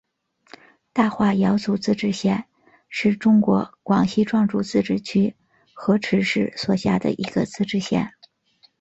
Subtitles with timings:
[0.93, 2.45] 大化瑶族自治县
[2.89, 5.35] 是中国广西壮族自治区
[5.75, 8.11] 河池市所辖的一个自治县。